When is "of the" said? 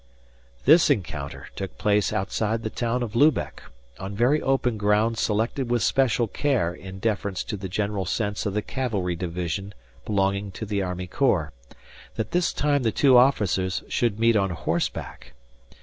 8.47-8.63